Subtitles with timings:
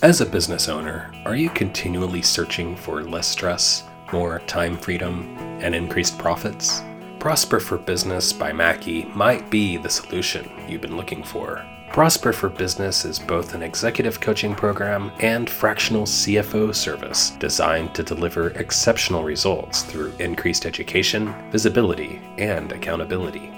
[0.00, 5.74] As a business owner, are you continually searching for less stress, more time freedom, and
[5.74, 6.84] increased profits?
[7.18, 11.66] Prosper for Business by Mackey might be the solution you've been looking for.
[11.92, 18.04] Prosper for Business is both an executive coaching program and fractional CFO service designed to
[18.04, 23.50] deliver exceptional results through increased education, visibility, and accountability.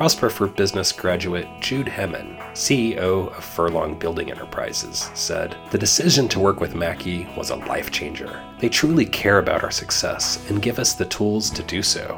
[0.00, 6.40] Prosper for Business graduate Jude Hemmen, CEO of Furlong Building Enterprises, said The decision to
[6.40, 8.42] work with Mackey was a life changer.
[8.60, 12.16] They truly care about our success and give us the tools to do so.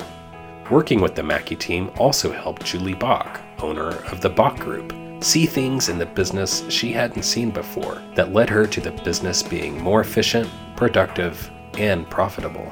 [0.71, 5.45] Working with the Mackey team also helped Julie Bach, owner of the Bach Group, see
[5.45, 9.83] things in the business she hadn't seen before that led her to the business being
[9.83, 12.71] more efficient, productive, and profitable.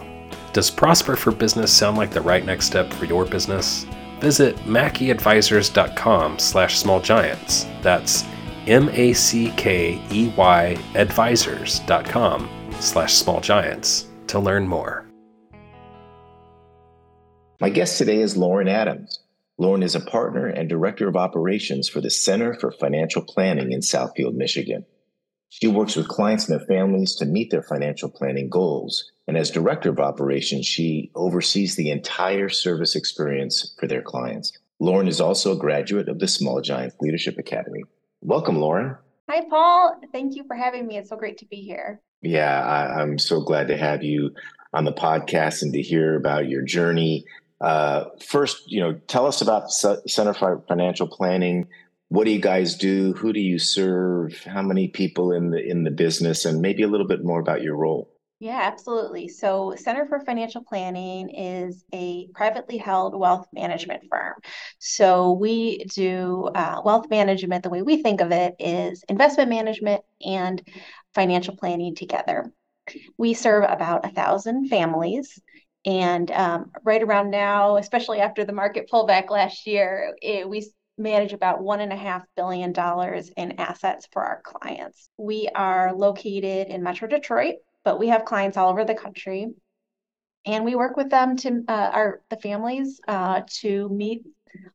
[0.53, 3.87] Does Prosper for Business sound like the right next step for your business?
[4.21, 7.83] Visit mackeyadvisors.com slash smallgiants.
[7.83, 8.25] That's
[8.67, 9.17] M-A-C-K-E-Y
[10.95, 15.07] advisors.com slash smallgiants to learn more.
[17.61, 19.19] My guest today is Lauren Adams.
[19.59, 23.81] Lauren is a partner and director of operations for the Center for Financial Planning in
[23.81, 24.87] Southfield, Michigan.
[25.51, 29.11] She works with clients and their families to meet their financial planning goals.
[29.27, 34.57] And as director of operations, she oversees the entire service experience for their clients.
[34.79, 37.83] Lauren is also a graduate of the Small Giants Leadership Academy.
[38.23, 38.97] Welcome, Lauren.
[39.29, 40.01] Hi, Paul.
[40.13, 40.99] Thank you for having me.
[40.99, 42.01] It's so great to be here.
[42.23, 44.33] Yeah, I, am so glad to have you
[44.73, 47.25] on the podcast and to hear about your journey.
[47.61, 51.67] Uh, first, you know, tell us about Center for Financial Planning
[52.11, 53.13] what do you guys do?
[53.15, 54.43] Who do you serve?
[54.45, 56.45] How many people in the in the business?
[56.45, 58.11] And maybe a little bit more about your role.
[58.41, 59.29] Yeah absolutely.
[59.29, 64.35] So center for financial planning is a privately held wealth management firm.
[64.81, 67.63] So we do uh, wealth management.
[67.63, 70.61] The way we think of it is investment management and
[71.15, 72.53] financial planning together.
[73.19, 75.39] We serve about a thousand families.
[75.87, 81.33] And um, right around now, especially after the market pullback last year, it, we manage
[81.33, 85.09] about one and a half billion dollars in assets for our clients.
[85.17, 89.49] We are located in Metro Detroit, but we have clients all over the country,
[90.47, 94.23] and we work with them to uh, our the families uh, to meet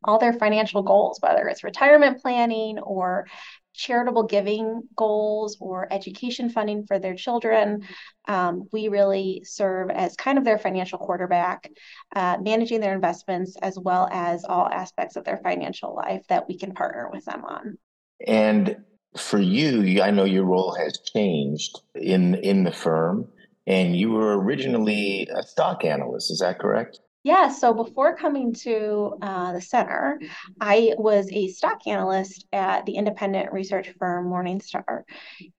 [0.03, 3.27] all their financial goals, whether it's retirement planning or
[3.75, 7.83] charitable giving goals or education funding for their children.
[8.27, 11.69] Um, we really serve as kind of their financial quarterback,
[12.15, 16.57] uh, managing their investments as well as all aspects of their financial life that we
[16.57, 17.77] can partner with them on.
[18.25, 18.77] And
[19.17, 23.27] for you, I know your role has changed in in the firm,
[23.67, 26.31] and you were originally a stock analyst.
[26.31, 26.99] Is that correct?
[27.25, 30.21] Yeah, so before coming to uh, the center,
[30.61, 35.01] I was a stock analyst at the independent research firm Morningstar.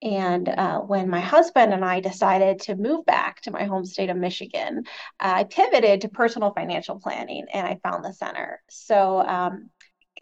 [0.00, 4.10] And uh, when my husband and I decided to move back to my home state
[4.10, 4.84] of Michigan,
[5.18, 8.62] I pivoted to personal financial planning and I found the center.
[8.70, 9.70] So um,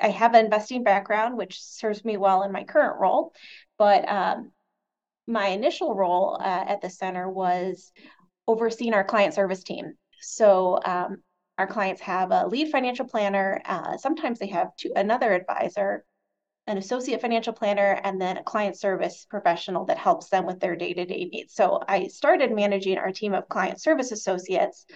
[0.00, 3.34] I have an investing background, which serves me well in my current role.
[3.76, 4.50] But um,
[5.26, 7.92] my initial role uh, at the center was
[8.48, 9.92] overseeing our client service team.
[10.22, 11.18] So um,
[11.58, 13.60] our clients have a lead financial planner.
[13.64, 16.04] Uh, sometimes they have two, another advisor,
[16.66, 20.76] an associate financial planner, and then a client service professional that helps them with their
[20.76, 21.54] day to day needs.
[21.54, 24.86] So I started managing our team of client service associates.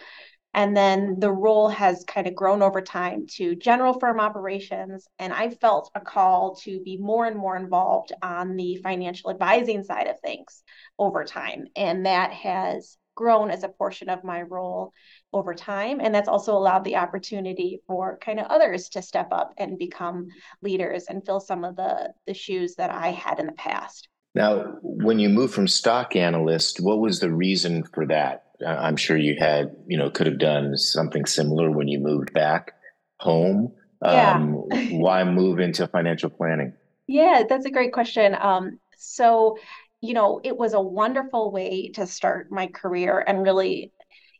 [0.54, 5.06] And then the role has kind of grown over time to general firm operations.
[5.18, 9.84] And I felt a call to be more and more involved on the financial advising
[9.84, 10.62] side of things
[10.98, 11.66] over time.
[11.76, 14.92] And that has grown as a portion of my role
[15.32, 16.00] over time.
[16.00, 20.28] And that's also allowed the opportunity for kind of others to step up and become
[20.62, 24.08] leaders and fill some of the, the shoes that I had in the past.
[24.34, 28.44] Now, when you moved from stock analyst, what was the reason for that?
[28.66, 32.72] I'm sure you had, you know, could have done something similar when you moved back
[33.20, 33.72] home.
[34.02, 34.34] Yeah.
[34.34, 34.52] Um,
[34.90, 36.72] why move into financial planning?
[37.06, 38.36] Yeah, that's a great question.
[38.38, 39.56] Um, so
[40.00, 43.92] you know, it was a wonderful way to start my career and really,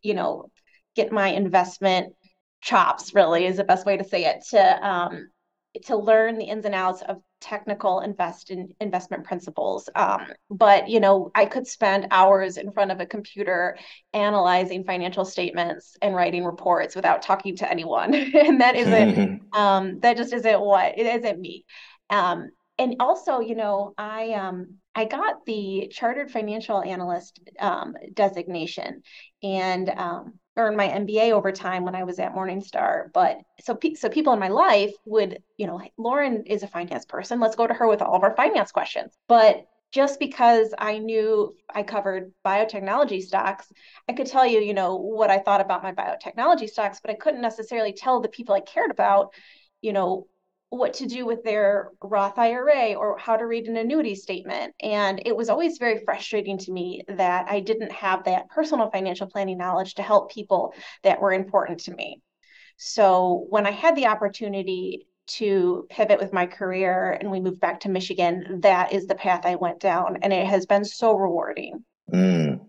[0.03, 0.51] you know,
[0.99, 2.13] get my investment
[2.61, 5.31] chops really is the best way to say it to um,
[5.85, 9.89] to learn the ins and outs of technical invest in investment principles.
[9.95, 13.79] Um, but you know, I could spend hours in front of a computer
[14.13, 18.13] analyzing financial statements and writing reports without talking to anyone,
[18.45, 21.65] and that isn't um, that just isn't what it isn't me.
[22.11, 29.03] Um, and also, you know, I um I got the chartered financial analyst um, designation
[29.45, 33.13] and um, earned my MBA over time when I was at Morningstar.
[33.15, 37.07] But so pe- so people in my life would, you know, Lauren is a finance
[37.07, 37.41] person.
[37.41, 39.17] Let's go to her with all of our finance questions.
[39.29, 43.73] But just because I knew I covered biotechnology stocks,
[44.09, 47.15] I could tell you, you know, what I thought about my biotechnology stocks, but I
[47.15, 49.33] couldn't necessarily tell the people I cared about,
[49.81, 50.27] you know,
[50.71, 54.75] what to do with their Roth IRA or how to read an annuity statement.
[54.83, 59.27] And it was always very frustrating to me that I didn't have that personal financial
[59.27, 60.75] planning knowledge to help people
[61.05, 62.21] that were important to me.
[62.77, 67.81] So when I had the opportunity to pivot with my career and we moved back
[67.81, 70.19] to Michigan, that is the path I went down.
[70.23, 71.85] And it has been so rewarding.
[72.13, 72.61] Mm,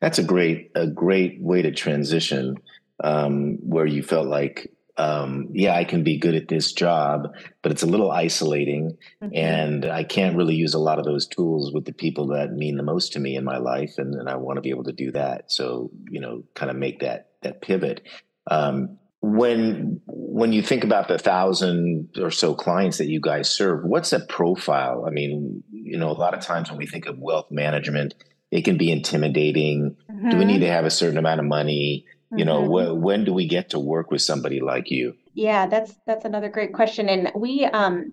[0.00, 2.56] that's a great, a great way to transition
[3.02, 7.72] um, where you felt like um, yeah, I can be good at this job, but
[7.72, 8.96] it's a little isolating.
[9.22, 9.36] Mm-hmm.
[9.36, 12.76] And I can't really use a lot of those tools with the people that mean
[12.76, 13.94] the most to me in my life.
[13.98, 15.52] And, and I want to be able to do that.
[15.52, 18.02] So, you know, kind of make that, that pivot.
[18.50, 23.84] Um, when when you think about the thousand or so clients that you guys serve,
[23.84, 25.04] what's a profile?
[25.06, 28.14] I mean, you know, a lot of times when we think of wealth management,
[28.50, 29.96] it can be intimidating.
[30.10, 30.30] Mm-hmm.
[30.30, 30.62] Do we need mm-hmm.
[30.62, 32.04] to have a certain amount of money?
[32.34, 32.98] You know mm-hmm.
[32.98, 36.48] wh- when do we get to work with somebody like you yeah that's that's another
[36.48, 38.12] great question and we um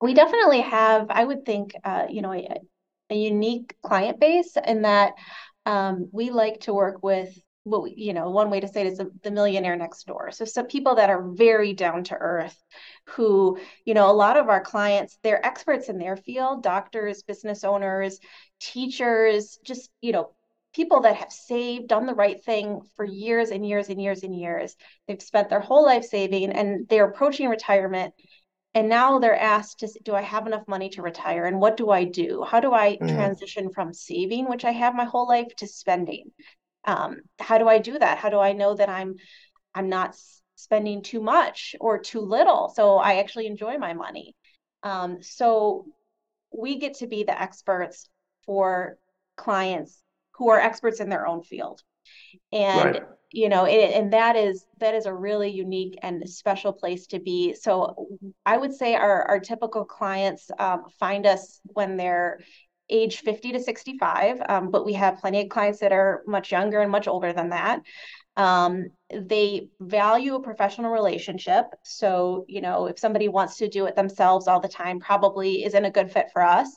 [0.00, 2.60] we definitely have i would think uh you know a,
[3.10, 5.12] a unique client base in that
[5.66, 8.98] um we like to work with what you know one way to say it is
[8.98, 12.56] the, the millionaire next door so some people that are very down to earth
[13.06, 17.64] who you know a lot of our clients they're experts in their field doctors business
[17.64, 18.20] owners
[18.60, 20.30] teachers just you know
[20.74, 24.34] people that have saved, done the right thing for years and years and years and
[24.34, 24.76] years.
[25.06, 28.12] They've spent their whole life saving and they're approaching retirement.
[28.74, 31.44] And now they're asked to, do I have enough money to retire?
[31.44, 32.44] And what do I do?
[32.46, 33.08] How do I mm.
[33.08, 36.32] transition from saving, which I have my whole life, to spending?
[36.84, 38.18] Um, how do I do that?
[38.18, 39.14] How do I know that I'm
[39.76, 40.16] I'm not
[40.56, 42.72] spending too much or too little?
[42.74, 44.34] So I actually enjoy my money.
[44.82, 45.86] Um, so
[46.52, 48.08] we get to be the experts
[48.44, 48.98] for
[49.36, 50.03] clients
[50.36, 51.82] who are experts in their own field.
[52.52, 53.02] And right.
[53.32, 57.20] you know it, and that is that is a really unique and special place to
[57.20, 57.54] be.
[57.54, 58.08] So
[58.44, 62.40] i would say our, our typical clients um, find us when they're
[62.90, 66.80] age 50 to 65 um, but we have plenty of clients that are much younger
[66.80, 67.80] and much older than that.
[68.36, 71.66] Um, they value a professional relationship.
[71.84, 75.84] So you know if somebody wants to do it themselves all the time probably isn't
[75.84, 76.68] a good fit for us.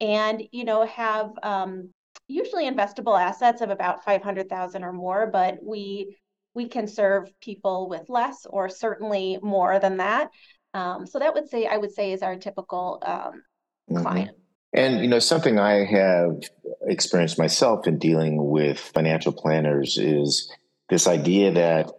[0.00, 1.90] And you know have um,
[2.28, 6.16] usually investable assets of about 500,000 or more, but we
[6.54, 10.28] we can serve people with less or certainly more than that.
[10.74, 13.42] Um, so that would say I would say is our typical um,
[13.90, 14.02] mm-hmm.
[14.02, 14.36] client.
[14.72, 16.42] And you know something I have
[16.82, 20.52] experienced myself in dealing with financial planners is
[20.88, 21.90] this idea that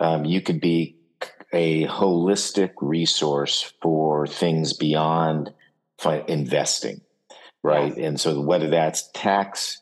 [0.00, 0.96] um, you could be
[1.52, 5.52] a holistic resource for things beyond
[5.98, 7.00] fi- investing
[7.66, 7.96] right?
[7.96, 9.80] And so whether that's tax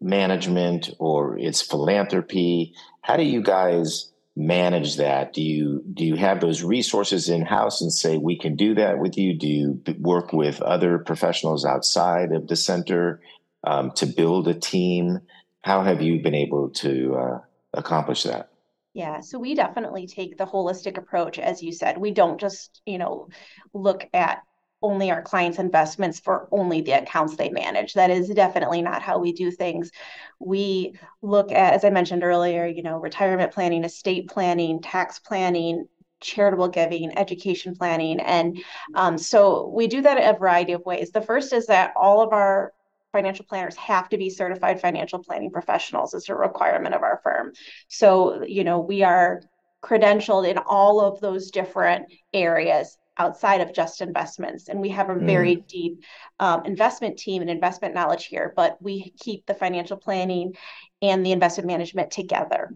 [0.00, 5.32] management or it's philanthropy, how do you guys manage that?
[5.32, 8.98] Do you do you have those resources in house and say we can do that
[8.98, 9.34] with you?
[9.34, 13.20] Do you work with other professionals outside of the center
[13.64, 15.20] um, to build a team?
[15.62, 17.38] How have you been able to uh,
[17.72, 18.50] accomplish that?
[18.94, 21.96] Yeah, so we definitely take the holistic approach, as you said.
[21.96, 23.28] We don't just, you know,
[23.72, 24.42] look at
[24.82, 27.94] only our clients' investments for only the accounts they manage.
[27.94, 29.90] That is definitely not how we do things.
[30.38, 35.86] We look at, as I mentioned earlier, you know, retirement planning, estate planning, tax planning,
[36.20, 38.20] charitable giving, education planning.
[38.20, 38.62] And
[38.94, 41.10] um, so we do that in a variety of ways.
[41.10, 42.72] The first is that all of our
[43.12, 47.52] financial planners have to be certified financial planning professionals it's a requirement of our firm.
[47.88, 49.42] So, you know, we are
[49.84, 54.68] credentialed in all of those different areas outside of just investments.
[54.68, 55.66] And we have a very mm.
[55.66, 56.04] deep
[56.40, 60.54] um, investment team and investment knowledge here, but we keep the financial planning
[61.02, 62.74] and the investment management together.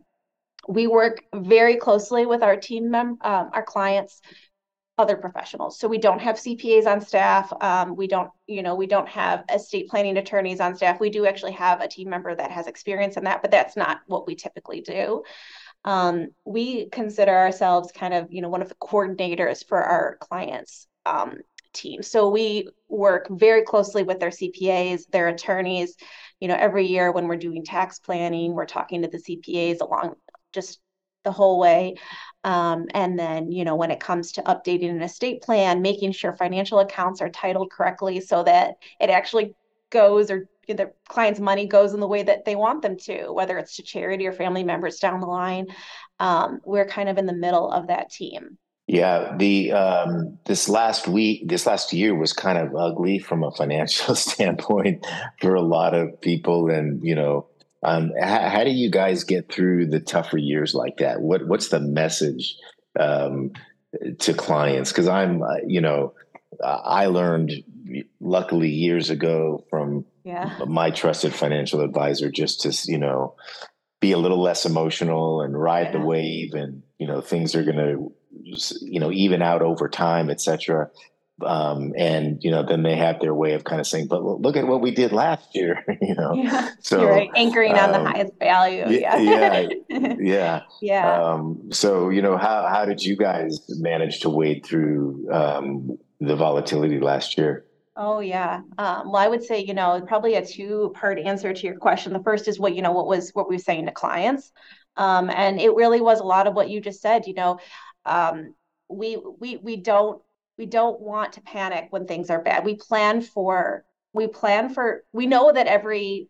[0.69, 4.21] We work very closely with our team mem- um, our clients,
[4.99, 5.79] other professionals.
[5.79, 7.53] So we don't have CPAs on staff.
[7.61, 11.01] Um, we don't, you know, we don't have estate planning attorneys on staff.
[11.01, 14.01] We do actually have a team member that has experience in that, but that's not
[14.07, 15.23] what we typically do
[15.87, 20.89] um, we consider ourselves kind of, you know, one of the coordinators for our clients'
[21.07, 21.39] um,
[21.73, 22.03] team.
[22.03, 25.95] So we work very closely with their CPAs, their attorneys.
[26.41, 30.15] You know, every year when we're doing tax planning, we're talking to the CPAs along
[30.53, 30.81] just
[31.23, 31.95] the whole way.
[32.45, 36.33] Um, and then, you know, when it comes to updating an estate plan, making sure
[36.33, 39.55] financial accounts are titled correctly so that it actually
[39.91, 43.59] goes or the client's money goes in the way that they want them to, whether
[43.59, 45.67] it's to charity or family members down the line.
[46.19, 48.59] Um, we're kind of in the middle of that team.
[48.89, 53.51] Yeah, the um, this last week, this last year was kind of ugly from a
[53.51, 55.05] financial standpoint
[55.41, 57.47] for a lot of people, and you know,
[57.83, 61.21] um, how, how, do you guys get through the tougher years like that?
[61.21, 62.57] What what's the message
[62.99, 63.51] um,
[64.21, 64.93] to clients?
[64.93, 66.15] Because I'm, uh, you know,
[66.63, 67.53] I learned
[68.21, 70.59] luckily years ago from yeah.
[70.67, 73.35] my trusted financial advisor just to you know
[74.01, 75.93] be a little less emotional and ride yeah.
[75.93, 78.13] the wave and you know things are going to
[78.83, 80.91] you know even out over time etc
[81.45, 84.57] um, and you know then they have their way of kind of saying but look
[84.57, 86.71] at what we did last year you know yeah.
[86.81, 87.31] so right.
[87.37, 89.69] anchoring um, on the um, highest value yeah yeah
[90.19, 91.23] yeah, yeah.
[91.23, 96.37] Um, so you know how how did you guys manage to wade through um, the
[96.37, 97.66] volatility last year
[97.97, 98.61] Oh yeah.
[98.77, 102.13] Um, well, I would say, you know, probably a two-part answer to your question.
[102.13, 104.53] The first is what, you know, what was what we were saying to clients.
[104.97, 107.59] Um, and it really was a lot of what you just said, you know,
[108.05, 108.55] um,
[108.89, 110.23] we we we don't
[110.59, 112.65] we don't want to panic when things are bad.
[112.65, 116.29] We plan for we plan for we know that every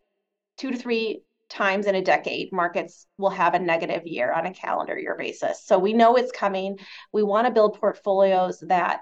[0.58, 4.54] two to three times in a decade markets will have a negative year on a
[4.54, 5.64] calendar year basis.
[5.64, 6.78] So we know it's coming.
[7.12, 9.00] We want to build portfolios that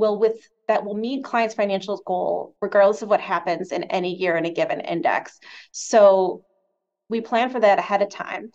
[0.00, 4.36] will with that will meet clients' financial goal regardless of what happens in any year
[4.36, 5.38] in a given index.
[5.72, 6.44] So
[7.08, 8.50] we plan for that ahead of time.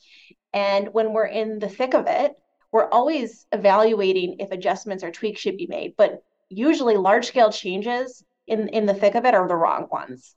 [0.53, 2.33] And when we're in the thick of it,
[2.71, 5.93] we're always evaluating if adjustments or tweaks should be made.
[5.97, 10.35] But usually large scale changes in, in the thick of it are the wrong ones.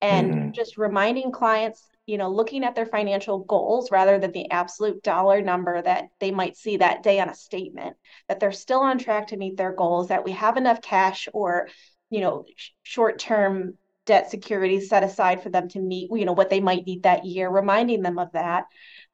[0.00, 0.50] And mm-hmm.
[0.52, 5.42] just reminding clients you know looking at their financial goals rather than the absolute dollar
[5.42, 7.96] number that they might see that day on a statement
[8.28, 11.68] that they're still on track to meet their goals that we have enough cash or
[12.08, 13.74] you know sh- short term
[14.06, 17.26] debt securities set aside for them to meet you know what they might need that
[17.26, 18.64] year reminding them of that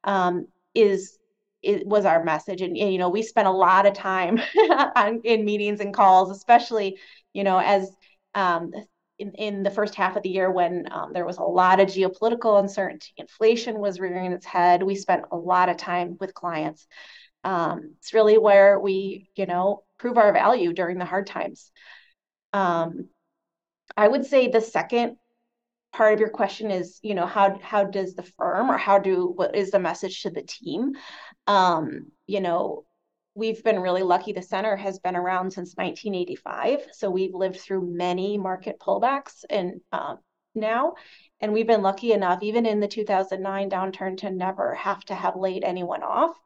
[0.05, 1.19] um, is
[1.63, 2.61] it was our message.
[2.61, 4.41] And, and, you know we spent a lot of time
[4.95, 6.97] on, in meetings and calls especially
[7.33, 7.91] you know as
[8.37, 8.71] um,
[9.19, 11.89] in, in the first half of the year when um, there was a lot of
[11.89, 14.83] geopolitical uncertainty, inflation was rearing its head.
[14.83, 16.87] We spent a lot of time with clients.
[17.45, 21.71] Um, it's really where we, you know, prove our value during the hard times.
[22.53, 23.09] Um,
[23.97, 25.17] I would say the second
[25.93, 29.33] part of your question is, you know, how how does the firm or how do
[29.35, 30.93] what is the message to the team?
[31.47, 32.85] Um, you know,
[33.35, 34.33] we've been really lucky.
[34.33, 39.81] The center has been around since 1985, so we've lived through many market pullbacks and
[39.93, 40.19] um,
[40.55, 40.95] now,
[41.41, 45.37] and we've been lucky enough, even in the 2009 downturn, to never have to have
[45.37, 46.37] laid anyone off.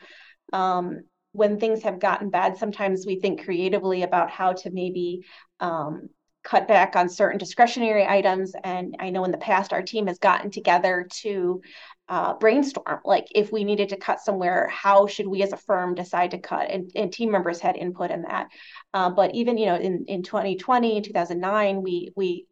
[0.52, 1.00] Um,
[1.33, 5.26] when things have gotten bad, sometimes we think creatively about how to maybe
[5.61, 6.09] um,
[6.42, 8.54] cut back on certain discretionary items.
[8.64, 11.61] And I know in the past, our team has gotten together to
[12.08, 13.00] uh, brainstorm.
[13.04, 16.38] Like if we needed to cut somewhere how should we as a firm decide to
[16.38, 16.70] cut?
[16.70, 18.48] And, and team members had input in that.
[18.94, 22.46] Uh, but even you know in, in 2020 2009 we we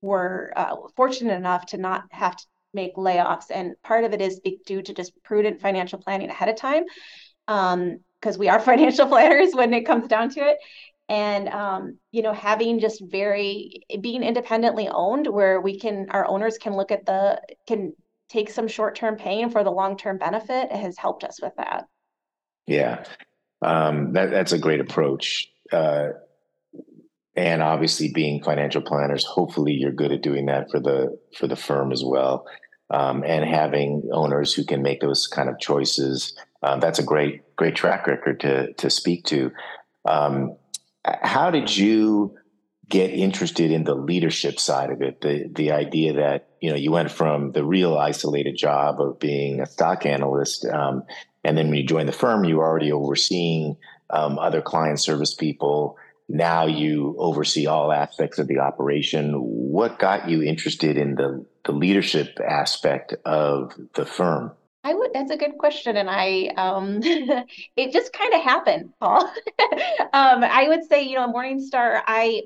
[0.00, 3.46] were uh, fortunate enough to not have to make layoffs.
[3.50, 6.84] And part of it is due to just prudent financial planning ahead of time
[7.46, 10.58] because um, we are financial planners when it comes down to it.
[11.08, 16.56] And um, you know having just very being independently owned where we can our owners
[16.56, 17.94] can look at the can
[18.30, 21.86] take some short-term pain for the long-term benefit has helped us with that.
[22.66, 23.04] Yeah.
[23.62, 26.10] Um, that, that's a great approach uh,
[27.36, 31.56] and obviously being financial planners hopefully you're good at doing that for the for the
[31.56, 32.46] firm as well.
[32.92, 37.56] Um, and having owners who can make those kind of choices um, that's a great
[37.56, 39.50] great track record to to speak to.
[40.04, 40.56] Um,
[41.04, 42.36] how did you
[42.90, 46.90] get interested in the leadership side of it the the idea that you know you
[46.90, 51.04] went from the real isolated job of being a stock analyst um,
[51.44, 53.76] and then when you joined the firm you were already overseeing
[54.10, 55.96] um, other client service people
[56.28, 61.72] now you oversee all aspects of the operation what got you interested in the the
[61.72, 65.10] leadership aspect of the firm I would.
[65.12, 69.20] That's a good question, and I um, it just kind of happened, Paul.
[70.14, 72.00] um, I would say, you know, Morningstar.
[72.06, 72.44] I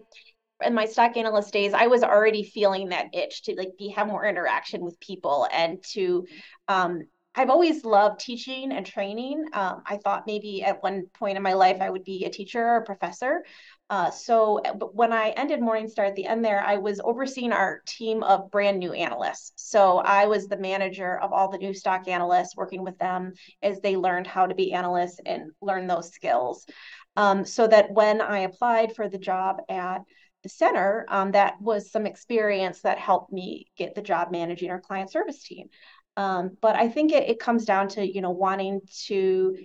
[0.66, 4.06] in my stock analyst days, I was already feeling that itch to like be have
[4.06, 6.26] more interaction with people and to
[6.68, 7.02] um
[7.36, 9.44] I've always loved teaching and training.
[9.52, 12.62] Um, I thought maybe at one point in my life I would be a teacher
[12.62, 13.44] or a professor.
[13.90, 14.60] Uh, so
[14.92, 18.78] when I ended Morningstar at the end there, I was overseeing our team of brand
[18.78, 19.52] new analysts.
[19.56, 23.80] So I was the manager of all the new stock analysts, working with them as
[23.80, 26.66] they learned how to be analysts and learn those skills.
[27.16, 30.02] Um, so that when I applied for the job at
[30.44, 34.80] the center, um, that was some experience that helped me get the job managing our
[34.80, 35.68] client service team.
[36.16, 39.56] Um, but I think it, it comes down to you know wanting to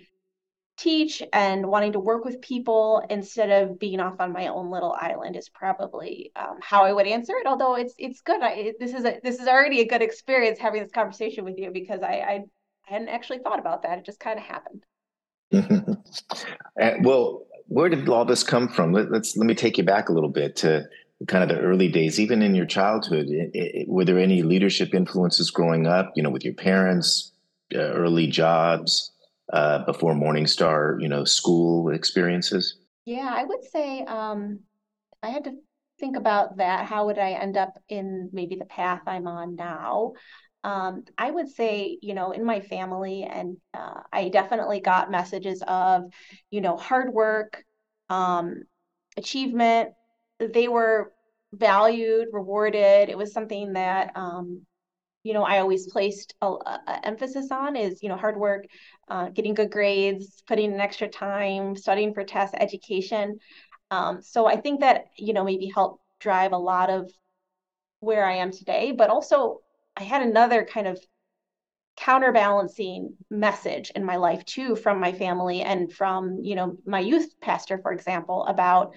[0.80, 4.96] teach and wanting to work with people instead of being off on my own little
[5.00, 7.46] island is probably um, how I would answer it.
[7.46, 8.42] Although it's it's good.
[8.42, 11.70] I, this is a this is already a good experience having this conversation with you
[11.72, 14.00] because I I, I hadn't actually thought about that.
[14.00, 14.84] It just kind of happened.
[16.82, 18.92] uh, well, where did all this come from?
[18.92, 20.86] Let, us let me take you back a little bit to
[21.28, 23.28] kind of the early days, even in your childhood.
[23.30, 26.12] It, it, were there any leadership influences growing up?
[26.16, 27.32] You know, with your parents,
[27.74, 29.12] uh, early jobs?
[29.52, 32.78] uh, before Morningstar, you know, school experiences?
[33.06, 34.60] Yeah, I would say um,
[35.24, 35.54] I had to
[36.00, 36.86] think about that.
[36.86, 40.14] How would I end up in maybe the path I'm on now?
[40.64, 45.64] Um, I would say, you know, in my family, and uh, I definitely got messages
[45.68, 46.04] of,
[46.52, 47.64] you know, hard work,
[48.10, 48.64] um,
[49.18, 49.92] achievement.
[50.40, 51.14] They were
[51.54, 53.10] valued, rewarded.
[53.10, 54.66] It was something that um,
[55.24, 58.66] you know, I always placed a, a, emphasis on is, you know, hard work,
[59.10, 63.40] uh, getting good grades, putting in extra time, studying for tests, education.
[63.92, 67.12] Um, so I think that, you know, maybe helped drive a lot of
[68.00, 69.60] where I am today, but also
[70.00, 71.00] I had another kind of
[71.98, 77.30] counterbalancing message in my life too from my family and from, you know, my youth
[77.42, 78.96] pastor, for example, about,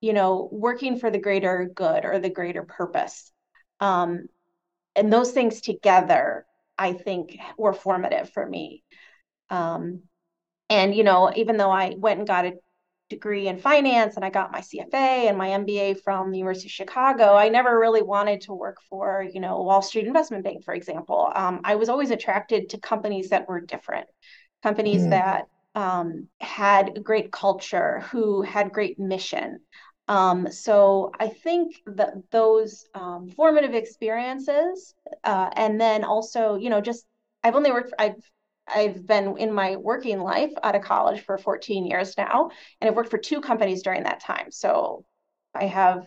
[0.00, 3.30] you know, working for the greater good or the greater purpose.
[3.78, 4.26] Um,
[4.96, 6.44] and those things together,
[6.76, 8.82] I think, were formative for me.
[9.48, 10.02] Um,
[10.68, 12.54] and you know, even though I went and got a
[13.12, 16.72] degree in finance and I got my CFA and my MBA from the University of
[16.72, 20.74] Chicago, I never really wanted to work for, you know, Wall Street Investment Bank, for
[20.74, 21.30] example.
[21.34, 24.08] Um, I was always attracted to companies that were different,
[24.62, 25.10] companies mm.
[25.10, 29.60] that um, had great culture, who had great mission,
[30.08, 36.80] um, so I think that those um, formative experiences, uh, and then also, you know,
[36.80, 37.06] just
[37.44, 37.90] I've only worked.
[37.90, 38.30] For, I've
[38.66, 42.96] I've been in my working life out of college for 14 years now, and I've
[42.96, 44.50] worked for two companies during that time.
[44.50, 45.04] So
[45.54, 46.06] I have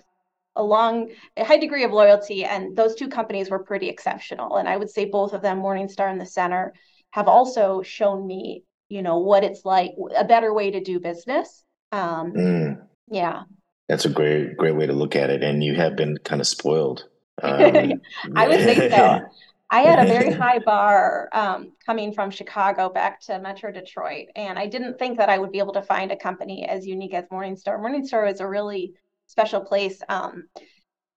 [0.56, 4.56] a long, a high degree of loyalty, and those two companies were pretty exceptional.
[4.58, 6.74] And I would say both of them, Morningstar and the Center,
[7.12, 11.64] have also shown me, you know, what it's like, a better way to do business.
[11.92, 12.82] Um, mm.
[13.10, 13.44] Yeah.
[13.88, 15.44] That's a great, great way to look at it.
[15.44, 17.08] And you have been kind of spoiled.
[17.44, 18.02] Um,
[18.34, 19.20] I would think so.
[19.70, 24.58] I had a very high bar um, coming from Chicago back to Metro Detroit, and
[24.60, 27.26] I didn't think that I would be able to find a company as unique as
[27.26, 27.80] Morningstar.
[27.80, 28.94] Morningstar was a really
[29.28, 30.02] special place.
[30.08, 30.48] Um,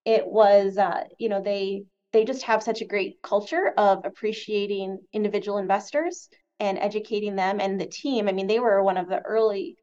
[0.04, 4.98] it was, uh, you know, they they just have such a great culture of appreciating
[5.12, 8.28] individual investors and educating them and the team.
[8.28, 9.76] I mean, they were one of the early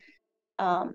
[0.57, 0.93] um,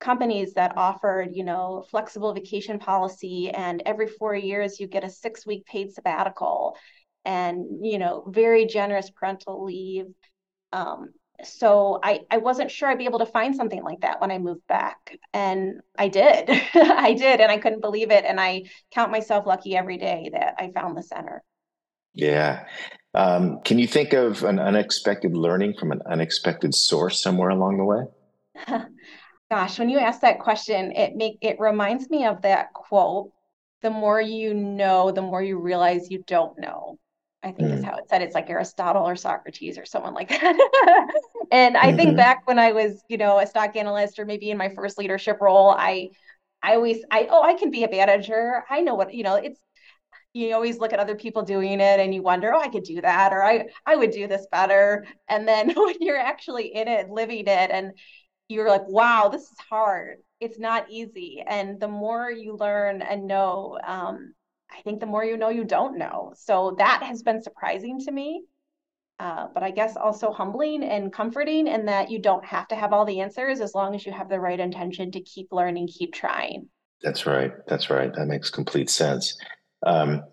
[0.00, 5.10] companies that offered, you know, flexible vacation policy and every four years you get a
[5.10, 6.76] six week paid sabbatical
[7.24, 10.06] and, you know, very generous parental leave.
[10.72, 11.10] Um,
[11.42, 14.38] so I, I wasn't sure I'd be able to find something like that when I
[14.38, 15.18] moved back.
[15.32, 16.48] And I did.
[16.74, 17.40] I did.
[17.40, 18.24] And I couldn't believe it.
[18.24, 21.42] And I count myself lucky every day that I found the center.
[22.12, 22.66] Yeah.
[23.14, 27.84] Um, can you think of an unexpected learning from an unexpected source somewhere along the
[27.84, 28.84] way?
[29.50, 33.30] Gosh, when you ask that question, it make it reminds me of that quote,
[33.82, 36.98] the more you know, the more you realize you don't know.
[37.44, 37.74] I think mm.
[37.74, 38.22] is how it said.
[38.22, 41.10] It's like Aristotle or Socrates or someone like that.
[41.52, 41.96] and I mm-hmm.
[41.96, 44.96] think back when I was, you know, a stock analyst or maybe in my first
[44.98, 46.10] leadership role, I
[46.62, 48.64] I always I oh, I can be a manager.
[48.70, 49.60] I know what, you know, it's
[50.32, 53.00] you always look at other people doing it and you wonder, oh, I could do
[53.02, 55.06] that, or I I would do this better.
[55.28, 57.92] And then when you're actually in it, living it, and
[58.48, 60.18] you're like, wow, this is hard.
[60.40, 61.42] It's not easy.
[61.46, 64.34] And the more you learn and know, um,
[64.76, 66.32] I think the more you know you don't know.
[66.36, 68.42] So that has been surprising to me.
[69.20, 72.92] Uh, but I guess also humbling and comforting in that you don't have to have
[72.92, 76.12] all the answers as long as you have the right intention to keep learning, keep
[76.12, 76.68] trying.
[77.02, 77.52] That's right.
[77.68, 78.12] That's right.
[78.12, 79.38] That makes complete sense.
[79.86, 80.24] Um,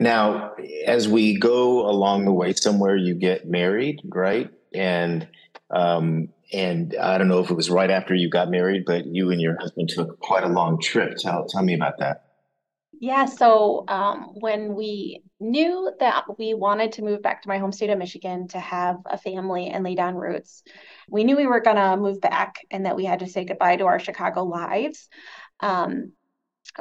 [0.00, 0.52] now,
[0.86, 4.50] as we go along the way, somewhere you get married, right?
[4.74, 5.28] And
[5.70, 9.30] um, and I don't know if it was right after you got married, but you
[9.30, 11.16] and your husband took quite a long trip.
[11.18, 12.25] Tell tell me about that.
[12.98, 17.72] Yeah, so um, when we knew that we wanted to move back to my home
[17.72, 20.62] state of Michigan to have a family and lay down roots,
[21.08, 23.76] we knew we were going to move back and that we had to say goodbye
[23.76, 25.08] to our Chicago lives.
[25.60, 26.12] Um,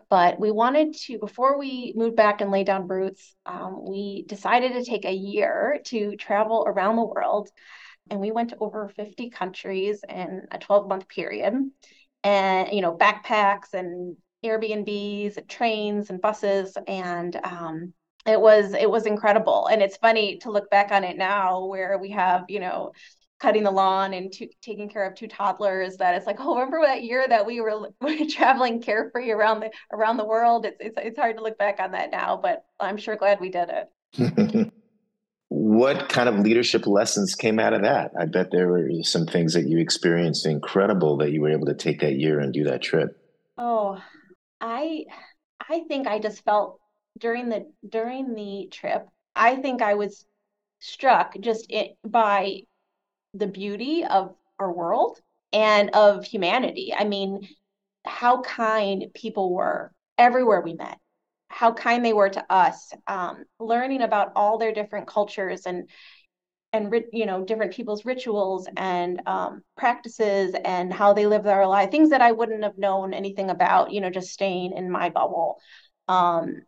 [0.09, 4.73] but we wanted to, before we moved back and laid down roots, um, we decided
[4.73, 7.49] to take a year to travel around the world.
[8.09, 11.53] And we went to over 50 countries in a 12 month period.
[12.23, 17.93] And, you know, backpacks and Airbnbs, trains and buses, and um,
[18.25, 19.67] it was it was incredible.
[19.67, 22.91] And it's funny to look back on it now, where we have you know
[23.39, 25.97] cutting the lawn and two, taking care of two toddlers.
[25.97, 29.71] That it's like, oh, remember that year that we were, we traveling carefree around the
[29.91, 30.65] around the world?
[30.65, 33.49] It's, it's it's hard to look back on that now, but I'm sure glad we
[33.49, 34.71] did it.
[35.49, 38.11] what kind of leadership lessons came out of that?
[38.19, 41.73] I bet there were some things that you experienced incredible that you were able to
[41.75, 43.17] take that year and do that trip.
[43.57, 44.01] Oh,
[44.61, 45.05] I
[45.69, 46.79] I think I just felt
[47.17, 50.25] during the during the trip, I think I was
[50.79, 52.61] struck just it, by
[53.33, 55.19] the beauty of our world
[55.53, 56.93] and of humanity.
[56.97, 57.47] I mean,
[58.05, 60.97] how kind people were everywhere we met,
[61.49, 65.89] how kind they were to us, um, learning about all their different cultures and
[66.75, 71.89] and you know different people's rituals and um, practices and how they live their life
[71.89, 75.57] things that i wouldn't have known anything about you know just staying in my bubble.
[76.07, 76.61] Um,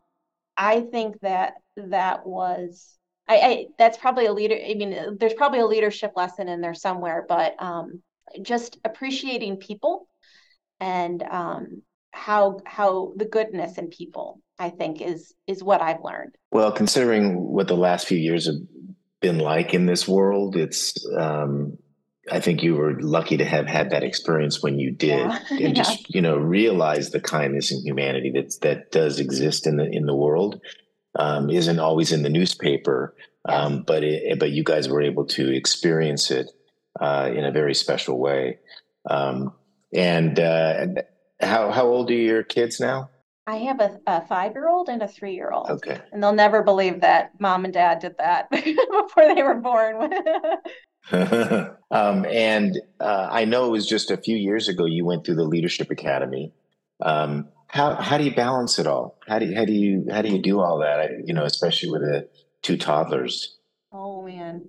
[0.55, 2.97] i think that that was
[3.29, 6.73] I, I, that's probably a leader i mean there's probably a leadership lesson in there
[6.73, 8.01] somewhere but um,
[8.41, 10.07] just appreciating people
[10.79, 16.35] and um, how how the goodness in people i think is is what i've learned.
[16.51, 18.55] Well considering what the last few years have
[19.21, 20.55] been like in this world.
[20.55, 21.77] It's um,
[22.31, 25.39] I think you were lucky to have had that experience when you did, yeah.
[25.49, 25.71] and yeah.
[25.83, 30.05] just you know realize the kindness and humanity that that does exist in the in
[30.05, 30.61] the world.
[31.15, 35.49] Um, isn't always in the newspaper, um, but it, but you guys were able to
[35.49, 36.51] experience it
[36.99, 38.59] uh, in a very special way.
[39.09, 39.53] Um,
[39.93, 40.87] and uh,
[41.39, 43.09] how how old are your kids now?
[43.47, 45.69] I have a, a five year old and a three year old.
[45.69, 46.01] Okay.
[46.11, 50.13] And they'll never believe that mom and dad did that before they were born.
[51.11, 55.35] um, and uh, I know it was just a few years ago you went through
[55.35, 56.51] the Leadership Academy.
[57.01, 59.17] Um, how how do you balance it all?
[59.25, 61.09] How do you, how do you how do you do all that?
[61.25, 62.27] You know, especially with the
[62.61, 63.57] two toddlers.
[63.93, 64.65] Oh man,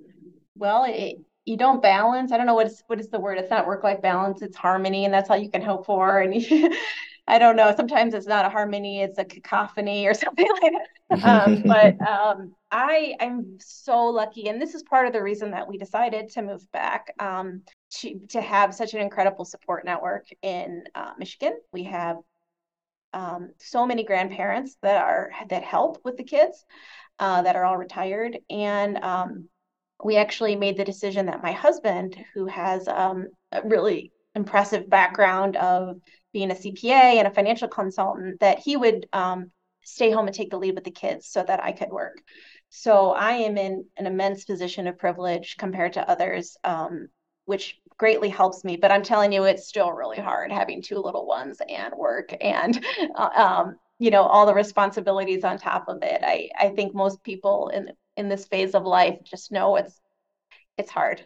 [0.55, 2.31] well, it, you don't balance.
[2.31, 3.39] I don't know what is what is the word.
[3.39, 4.43] It's not work life balance.
[4.43, 6.21] It's harmony, and that's all you can hope for.
[6.21, 6.35] And
[7.29, 7.73] I don't know.
[7.77, 11.25] Sometimes it's not a harmony; it's a cacophony or something like that.
[11.25, 15.69] Um, but um, I I'm so lucky, and this is part of the reason that
[15.69, 17.63] we decided to move back um,
[17.99, 21.59] to to have such an incredible support network in uh, Michigan.
[21.71, 22.17] We have
[23.13, 26.65] um, so many grandparents that are that help with the kids
[27.19, 29.49] uh, that are all retired, and um,
[30.03, 35.57] we actually made the decision that my husband, who has um, a really impressive background
[35.57, 36.01] of
[36.33, 39.51] being a CPA and a financial consultant, that he would um,
[39.83, 42.19] stay home and take the lead with the kids so that I could work.
[42.71, 47.09] So I am in an immense position of privilege compared to others, um,
[47.47, 48.77] which greatly helps me.
[48.77, 52.85] But I'm telling you, it's still really hard having two little ones and work and,
[53.17, 56.21] uh, um, you know, all the responsibilities on top of it.
[56.23, 59.99] I, I think most people in in this phase of life just know it's
[60.77, 61.25] it's hard.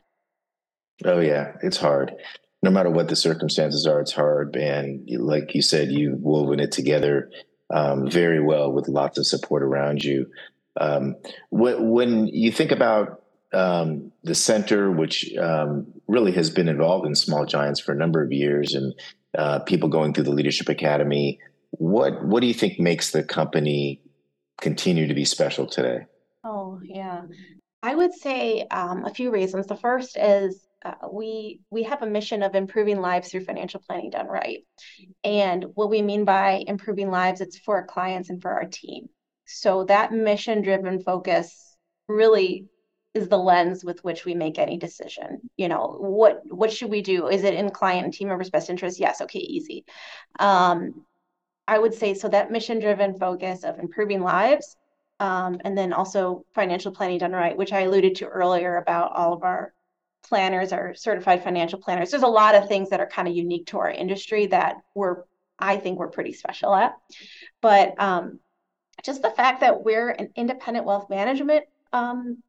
[1.04, 2.14] Oh yeah, it's hard
[2.62, 4.56] no matter what the circumstances are, it's hard.
[4.56, 7.30] And like you said, you've woven it together
[7.72, 10.26] um, very well with lots of support around you.
[10.80, 11.16] Um,
[11.50, 13.22] when, you think about
[13.52, 18.22] um, the center, which um, really has been involved in Small Giants for a number
[18.22, 18.94] of years, and
[19.36, 21.38] uh, people going through the Leadership Academy,
[21.72, 24.00] what what do you think makes the company
[24.60, 26.06] continue to be special today?
[26.44, 27.22] Oh yeah,
[27.82, 29.66] I would say um, a few reasons.
[29.66, 34.10] The first is uh, we we have a mission of improving lives through financial planning
[34.10, 34.64] done right.
[35.24, 39.08] And what we mean by improving lives, it's for our clients and for our team.
[39.46, 41.76] So that mission driven focus
[42.08, 42.66] really
[43.14, 45.40] is the lens with which we make any decision.
[45.56, 47.28] You know, what what should we do?
[47.28, 48.98] Is it in client and team members' best interest?
[48.98, 49.84] Yes, okay, easy.
[50.38, 51.04] Um,
[51.68, 54.76] I would say so that mission driven focus of improving lives
[55.20, 59.32] um, and then also financial planning done right, which I alluded to earlier about all
[59.32, 59.72] of our
[60.28, 62.10] planners are certified financial planners.
[62.10, 65.22] There's a lot of things that are kind of unique to our industry that we're,
[65.58, 66.94] I think we're pretty special at.
[67.60, 68.38] But um,
[69.04, 72.42] just the fact that we're an independent wealth management um,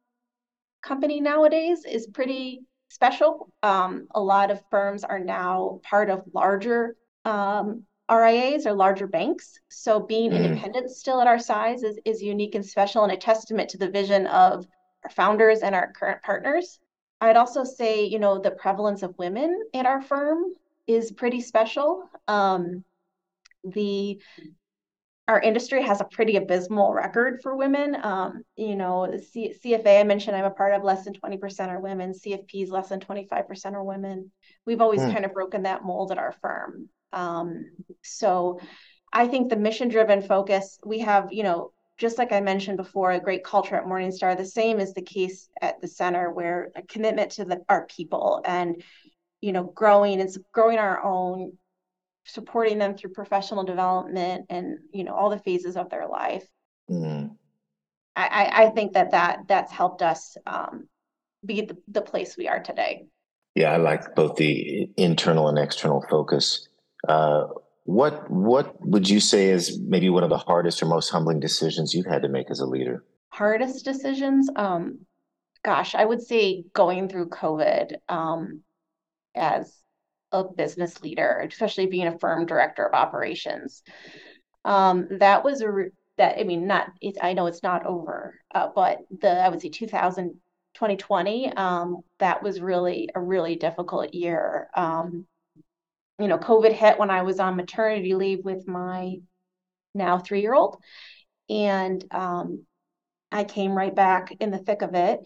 [0.82, 3.48] company nowadays is pretty special.
[3.62, 9.58] Um, a lot of firms are now part of larger um, RIAs are larger banks.
[9.70, 10.44] So being Mm.
[10.44, 13.88] independent still at our size is, is unique and special and a testament to the
[13.88, 14.66] vision of
[15.04, 16.78] our founders and our current partners.
[17.24, 20.44] I'd also say, you know, the prevalence of women in our firm
[20.86, 22.08] is pretty special.
[22.28, 22.84] Um,
[23.64, 24.20] the
[25.26, 27.96] our industry has a pretty abysmal record for women.
[28.02, 31.80] Um, you know, C- CFA, I mentioned I'm a part of, less than 20% are
[31.80, 32.12] women.
[32.12, 34.30] CFPs, less than 25% are women.
[34.66, 35.12] We've always Hmm.
[35.12, 36.90] kind of broken that mold at our firm.
[37.14, 37.70] Um,
[38.02, 38.60] so
[39.12, 43.12] I think the mission driven focus, we have, you know, just like I mentioned before,
[43.12, 44.36] a great culture at Morningstar.
[44.36, 48.42] The same is the case at the center, where a commitment to the, our people
[48.44, 48.82] and,
[49.40, 51.52] you know, growing and growing our own
[52.24, 56.44] supporting them through professional development and you know all the phases of their life
[56.90, 57.36] Mm.
[58.16, 60.88] i i, I think that that that's helped us um,
[61.44, 63.06] be the, the place we are today
[63.54, 66.68] Yeah, I like both the internal and external focus.
[67.06, 67.46] Uh,
[67.84, 71.94] what what would you say is maybe one of the hardest or most humbling decisions
[71.94, 73.04] you've had to make as a leader?
[73.28, 74.48] hardest decisions?
[74.56, 75.00] Um
[75.62, 78.60] gosh i would say going through covid um
[79.34, 79.74] as
[80.30, 83.82] a business leader especially being a firm director of operations.
[84.64, 88.38] Um that was a re- that i mean not it's i know it's not over
[88.54, 90.34] uh, but the i would say 2000
[90.74, 94.68] 2020 um that was really a really difficult year.
[94.74, 95.26] Um
[96.18, 99.14] you know covid hit when i was on maternity leave with my
[99.94, 100.76] now three year old
[101.48, 102.64] and um
[103.34, 105.20] I came right back in the thick of it,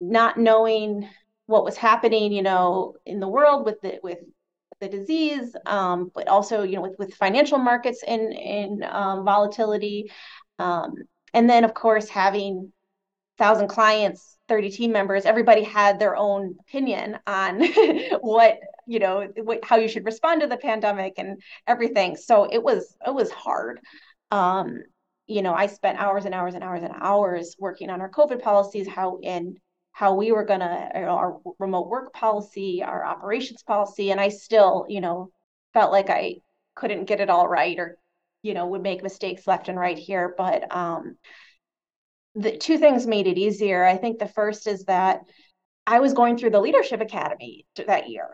[0.00, 1.08] not knowing
[1.44, 4.18] what was happening, you know, in the world with the with
[4.80, 10.10] the disease, um, but also, you know, with with financial markets in in um, volatility,
[10.58, 10.94] um,
[11.34, 12.72] and then of course having
[13.36, 17.62] thousand clients, thirty team members, everybody had their own opinion on
[18.22, 22.16] what you know what, how you should respond to the pandemic and everything.
[22.16, 23.80] So it was it was hard.
[24.30, 24.82] Um,
[25.26, 28.42] you know, I spent hours and hours and hours and hours working on our COVID
[28.42, 29.58] policies, how and
[29.92, 34.28] how we were gonna you know, our remote work policy, our operations policy, and I
[34.30, 35.30] still, you know,
[35.72, 36.36] felt like I
[36.74, 37.98] couldn't get it all right or,
[38.42, 40.34] you know, would make mistakes left and right here.
[40.36, 41.16] But um,
[42.34, 43.84] the two things made it easier.
[43.84, 45.20] I think the first is that
[45.86, 48.28] I was going through the leadership academy that year,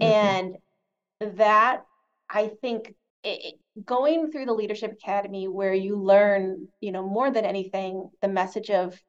[0.00, 0.06] Mhm.
[0.06, 1.84] and that
[2.30, 7.44] I think it, going through the leadership academy where you learn you know more than
[7.44, 9.00] anything the message of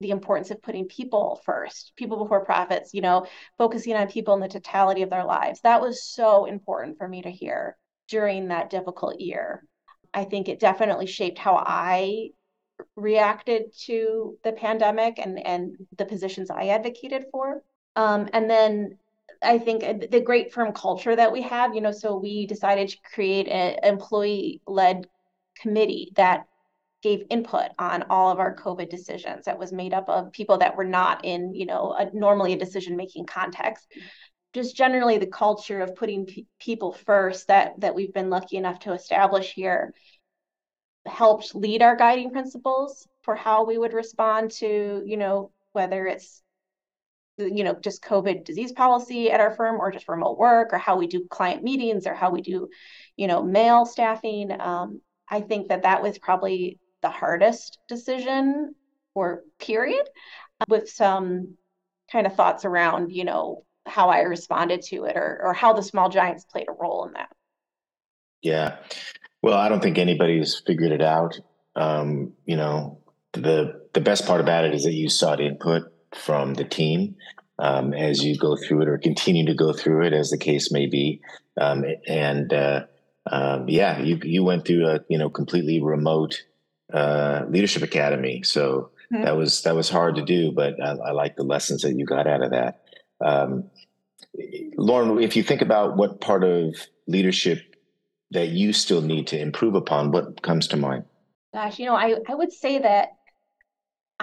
[0.00, 3.26] the importance of putting people first people before profits you know
[3.58, 5.60] focusing on people in the totality of their lives.
[5.62, 7.76] That was so important for me to hear
[8.08, 9.64] during that difficult year.
[10.14, 12.30] I think it definitely shaped how i
[12.96, 17.62] reacted to the pandemic and and the positions i advocated for.
[17.96, 18.98] Um, and then
[19.42, 22.88] I think uh, the great firm culture that we have, you know, so we decided
[22.88, 25.06] to create an employee led
[25.60, 26.46] committee that
[27.02, 30.76] gave input on all of our COVID decisions that was made up of people that
[30.76, 33.92] were not in, you know, a, normally a decision making context.
[34.52, 38.78] Just generally the culture of putting p- people first that that we've been lucky enough
[38.80, 39.94] to establish here
[41.06, 46.42] helped lead our guiding principles for how we would respond to, you know, whether it's
[47.38, 50.96] you know just covid disease policy at our firm or just remote work or how
[50.96, 52.68] we do client meetings or how we do
[53.16, 58.74] you know mail staffing um, i think that that was probably the hardest decision
[59.14, 60.06] or period
[60.68, 61.56] with some
[62.10, 65.82] kind of thoughts around you know how i responded to it or or how the
[65.82, 67.28] small giants played a role in that
[68.42, 68.76] Yeah.
[69.40, 71.38] Well, I don't think anybody's figured it out.
[71.74, 72.98] Um, you know,
[73.32, 77.16] the the best part about it is that you sought input from the team
[77.58, 80.72] um, as you go through it or continue to go through it, as the case
[80.72, 81.20] may be.
[81.60, 82.84] Um, and uh,
[83.30, 86.42] um, yeah, you you went through a you know completely remote
[86.92, 89.24] uh, leadership academy, so Mhm.
[89.24, 92.06] that was that was hard to do, but I, I like the lessons that you
[92.06, 92.80] got out of that.
[93.20, 93.70] Um,
[94.76, 96.74] Lauren, if you think about what part of
[97.06, 97.58] leadership
[98.30, 101.04] that you still need to improve upon, what comes to mind?
[101.54, 103.08] gosh you know i i would say that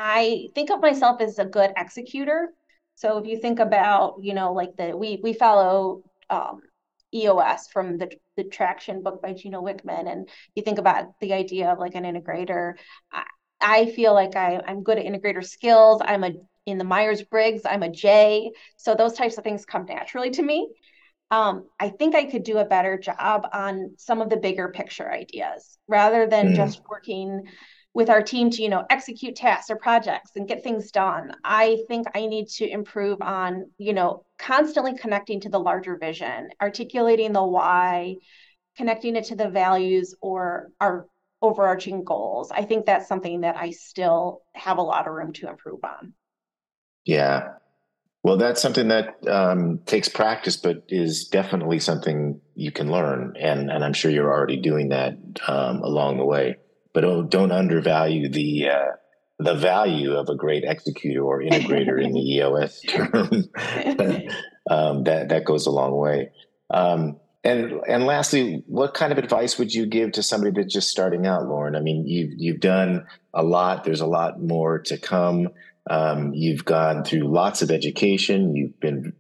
[0.01, 2.49] I think of myself as a good executor.
[2.95, 6.61] So if you think about, you know, like the we we follow um,
[7.13, 11.69] EOS from the the Traction book by Gino Wickman, and you think about the idea
[11.71, 12.73] of like an integrator.
[13.11, 13.23] I,
[13.61, 16.01] I feel like I I'm good at integrator skills.
[16.03, 16.31] I'm a
[16.65, 17.63] in the Myers Briggs.
[17.65, 18.51] I'm a J.
[18.77, 20.69] So those types of things come naturally to me.
[21.31, 25.11] Um, I think I could do a better job on some of the bigger picture
[25.11, 26.55] ideas rather than Mm.
[26.55, 27.43] just working
[27.99, 31.33] with our team to, you know, execute tasks or projects and get things done.
[31.43, 36.47] I think I need to improve on, you know, constantly connecting to the larger vision,
[36.61, 38.15] articulating the why,
[38.77, 41.07] connecting it to the values or our
[41.41, 42.51] overarching goals.
[42.51, 46.13] I think that's something that I still have a lot of room to improve on.
[47.03, 47.55] Yeah.
[48.23, 53.69] Well, that's something that um, takes practice, but is definitely something you can learn, and
[53.69, 56.55] and I'm sure you're already doing that um, along the way.
[56.99, 58.91] But don't, don't undervalue the uh,
[59.37, 63.09] the value of a great executor or integrator in the EOS term.
[64.69, 66.31] um, that that goes a long way.
[66.69, 70.89] Um, and and lastly, what kind of advice would you give to somebody that's just
[70.89, 71.77] starting out, Lauren?
[71.77, 73.85] I mean, you've you've done a lot.
[73.85, 75.47] There's a lot more to come.
[75.89, 78.57] Um, you've gone through lots of education.
[78.57, 79.13] You've been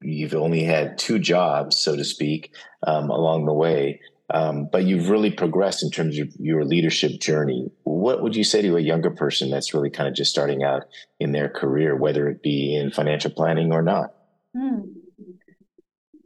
[0.00, 2.54] you've only had two jobs, so to speak,
[2.86, 4.00] um, along the way.
[4.32, 7.70] Um, but you've really progressed in terms of your leadership journey.
[7.84, 10.84] What would you say to a younger person that's really kind of just starting out
[11.20, 14.14] in their career, whether it be in financial planning or not?
[14.56, 14.80] Hmm.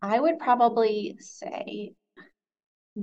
[0.03, 1.93] I would probably say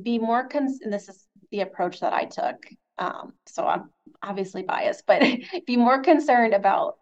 [0.01, 2.65] be more cons- this is the approach that I took.
[2.97, 3.89] Um, so I'm
[4.23, 5.23] obviously biased, but
[5.67, 6.97] be more concerned about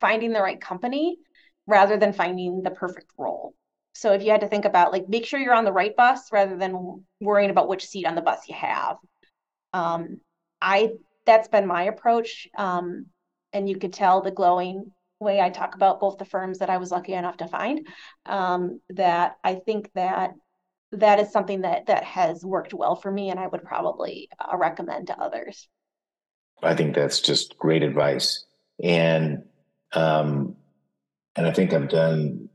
[0.00, 1.18] finding the right company
[1.66, 3.54] rather than finding the perfect role.
[3.98, 6.30] So if you had to think about like make sure you're on the right bus
[6.30, 8.96] rather than worrying about which seat on the bus you have.
[9.72, 10.20] Um,
[10.60, 10.92] I
[11.26, 12.48] that's been my approach.
[12.56, 13.06] Um,
[13.52, 16.76] and you could tell the glowing way I talk about both the firms that I
[16.76, 17.88] was lucky enough to find.
[18.24, 20.30] Um, that I think that
[20.92, 24.56] that is something that that has worked well for me, and I would probably uh,
[24.56, 25.68] recommend to others.
[26.62, 28.44] I think that's just great advice,
[28.82, 29.42] and
[29.92, 30.56] um,
[31.36, 32.48] and I think I've done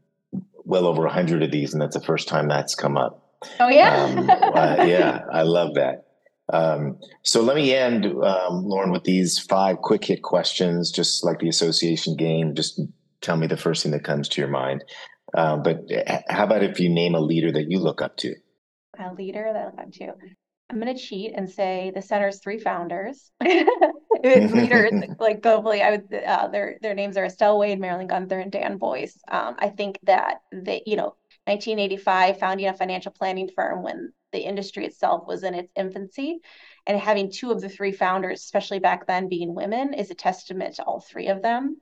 [0.73, 3.37] well over a hundred of these, and that's the first time that's come up.
[3.59, 6.07] Oh yeah, um, uh, yeah, I love that.
[6.51, 11.39] Um, so let me end, um, Lauren, with these five quick hit questions, just like
[11.39, 12.55] the association game.
[12.55, 12.81] Just
[13.21, 14.83] tell me the first thing that comes to your mind.
[15.35, 18.33] Uh, but uh, how about if you name a leader that you look up to?
[18.99, 20.13] A leader that I look up to.
[20.69, 23.31] I'm going to cheat and say the center's three founders.
[24.23, 28.51] leaders like globally, I would uh, their their names are Estelle Wade, Marilyn Gunther, and
[28.51, 29.17] Dan Boyce.
[29.29, 34.39] Um, I think that they, you know, 1985 founding a financial planning firm when the
[34.39, 36.39] industry itself was in its infancy,
[36.87, 40.75] and having two of the three founders, especially back then, being women, is a testament
[40.75, 41.77] to all three of them.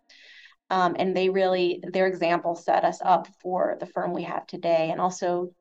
[0.72, 4.90] Um, and they really their example set us up for the firm we have today
[4.90, 5.52] and also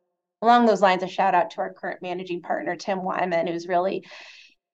[0.42, 4.04] along those lines a shout out to our current managing partner tim wyman who's really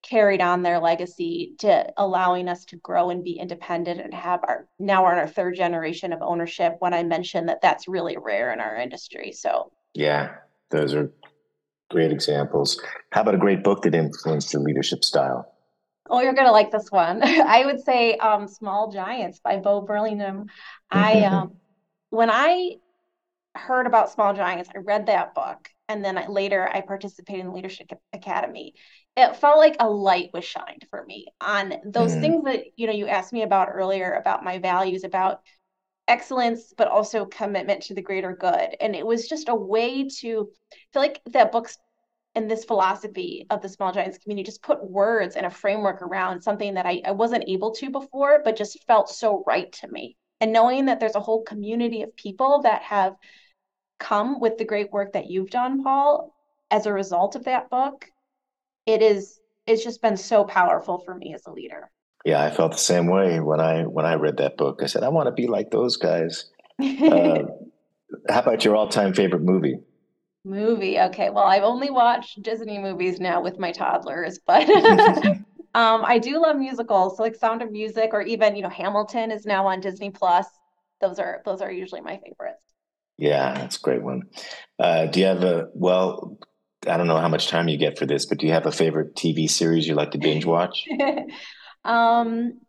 [0.02, 4.66] carried on their legacy to allowing us to grow and be independent and have our
[4.78, 8.52] now we're in our third generation of ownership when i mentioned that that's really rare
[8.52, 10.34] in our industry so yeah
[10.70, 11.12] those are
[11.90, 15.52] great examples how about a great book that influenced your leadership style
[16.08, 17.22] Oh, you're gonna like this one.
[17.24, 20.46] I would say um, "Small Giants" by Bo Burlingham.
[20.90, 21.56] I um,
[22.10, 22.76] when I
[23.56, 27.52] heard about Small Giants, I read that book, and then I, later I participated in
[27.52, 28.74] Leadership Academy.
[29.16, 32.20] It felt like a light was shined for me on those mm.
[32.20, 35.40] things that you know you asked me about earlier about my values, about
[36.08, 38.76] excellence, but also commitment to the greater good.
[38.80, 40.50] And it was just a way to
[40.92, 41.78] feel like that book's
[42.34, 46.42] and this philosophy of the small giants community just put words and a framework around
[46.42, 50.16] something that I, I wasn't able to before but just felt so right to me
[50.40, 53.14] and knowing that there's a whole community of people that have
[53.98, 56.34] come with the great work that you've done paul
[56.70, 58.06] as a result of that book
[58.86, 61.90] it is it's just been so powerful for me as a leader
[62.24, 65.02] yeah i felt the same way when i when i read that book i said
[65.02, 67.42] i want to be like those guys uh,
[68.28, 69.78] how about your all-time favorite movie
[70.46, 71.00] Movie.
[71.00, 71.28] Okay.
[71.28, 74.70] Well, I've only watched Disney movies now with my toddlers, but
[75.74, 77.16] um, I do love musicals.
[77.16, 80.46] So like Sound of Music or even, you know, Hamilton is now on Disney Plus.
[81.00, 82.62] Those are those are usually my favorites.
[83.18, 84.22] Yeah, that's a great one.
[84.78, 86.38] Uh, do you have a well,
[86.86, 88.72] I don't know how much time you get for this, but do you have a
[88.72, 90.84] favorite TV series you like to binge watch?
[91.84, 92.60] um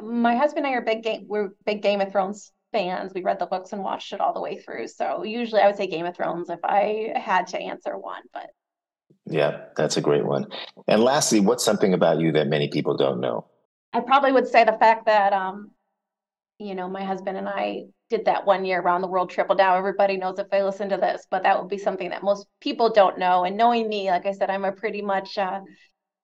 [0.00, 3.12] my husband and I are big game we're big Game of Thrones fans.
[3.14, 4.88] We read the books and watched it all the way through.
[4.88, 8.50] So usually I would say Game of Thrones if I had to answer one, but
[9.26, 10.46] yeah, that's a great one.
[10.88, 13.46] And lastly, what's something about you that many people don't know?
[13.92, 15.70] I probably would say the fact that um,
[16.58, 19.48] you know, my husband and I did that one year around the world trip.
[19.48, 22.22] Well, now everybody knows if they listen to this, but that would be something that
[22.22, 23.44] most people don't know.
[23.44, 25.60] And knowing me, like I said, I'm a pretty much uh,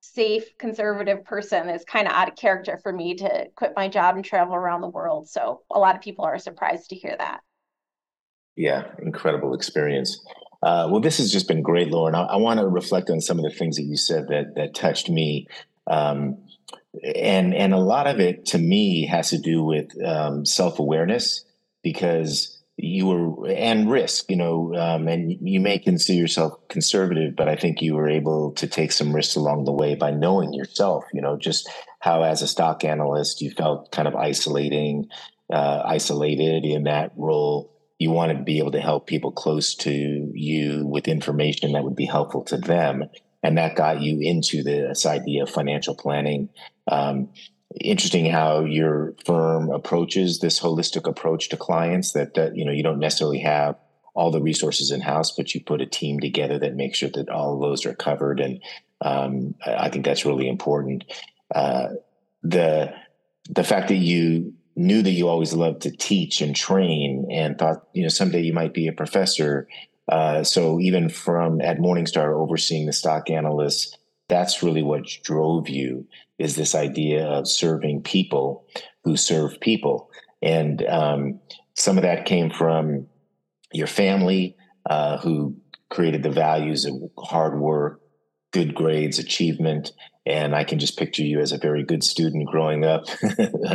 [0.03, 4.17] safe conservative person is kind of out of character for me to quit my job
[4.17, 5.31] and travel around the world.
[5.31, 7.41] So a lot of people are surprised to hear that.
[8.55, 10.23] Yeah incredible experience.
[10.63, 12.15] Uh, well this has just been great lauren.
[12.15, 14.75] I, I want to reflect on some of the things that you said that that
[14.75, 15.47] touched me.
[15.87, 16.37] Um,
[17.15, 21.45] and and a lot of it to me has to do with um, self-awareness
[21.83, 27.49] because you were and risk you know um, and you may consider yourself conservative but
[27.49, 31.05] i think you were able to take some risks along the way by knowing yourself
[31.13, 31.69] you know just
[32.01, 35.09] how as a stock analyst you felt kind of isolating
[35.53, 37.73] uh, isolated in that role.
[37.99, 41.97] You wanted to be able to help people close to you with information that would
[41.97, 43.05] be helpful to them
[43.43, 46.49] and that got you into this idea of financial planning.
[46.91, 47.31] Um,
[47.75, 52.83] interesting how your firm approaches this holistic approach to clients that that you know you
[52.83, 53.77] don't necessarily have
[54.15, 57.29] all the resources in house but you put a team together that makes sure that
[57.29, 58.41] all of those are covered.
[58.41, 58.61] And
[59.01, 61.05] um, I think that's really important.
[61.55, 61.91] Uh,
[62.43, 62.95] the
[63.51, 67.87] the fact that you knew that you always loved to teach and train and thought
[67.93, 69.69] you know someday you might be a professor.
[70.09, 73.95] Uh, so even from at morningstar overseeing the stock analysts
[74.29, 76.07] that's really what drove you
[76.39, 78.65] is this idea of serving people
[79.05, 80.11] who serve people.
[80.43, 81.41] And um,
[81.75, 83.07] some of that came from
[83.73, 84.57] your family,
[84.89, 85.57] uh, who
[85.91, 88.01] created the values of hard work,
[88.53, 89.93] good grades, achievement.
[90.25, 93.07] And I can just picture you as a very good student growing up.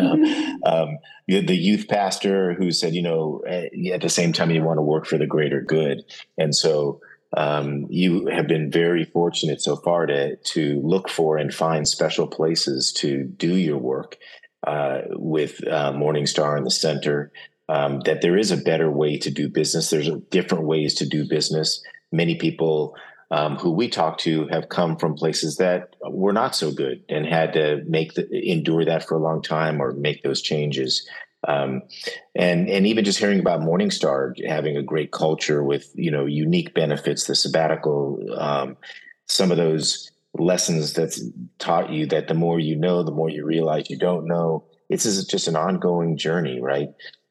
[0.65, 4.77] um, the youth pastor who said, you know, eh, at the same time, you want
[4.77, 6.03] to work for the greater good.
[6.37, 7.01] And so
[7.35, 12.27] um, you have been very fortunate so far to to look for and find special
[12.27, 14.17] places to do your work
[14.67, 17.31] uh, with uh, Morningstar in the center.
[17.69, 19.89] Um, that there is a better way to do business.
[19.89, 21.81] There's different ways to do business.
[22.11, 22.93] Many people
[23.33, 27.25] um, who we talk to have come from places that were not so good and
[27.25, 31.07] had to make the, endure that for a long time or make those changes.
[31.47, 31.81] Um,
[32.35, 36.73] and and even just hearing about Morningstar having a great culture with you know unique
[36.73, 38.77] benefits, the sabbatical, um,
[39.27, 41.21] some of those lessons that's
[41.59, 44.63] taught you that the more you know, the more you realize you don't know.
[44.89, 46.89] It's just an ongoing journey, right?